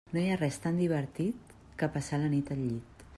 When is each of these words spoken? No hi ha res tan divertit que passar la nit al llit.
No 0.13 0.19
hi 0.21 0.29
ha 0.29 0.37
res 0.39 0.55
tan 0.63 0.79
divertit 0.83 1.53
que 1.83 1.93
passar 1.99 2.23
la 2.25 2.35
nit 2.35 2.51
al 2.57 2.65
llit. 2.71 3.05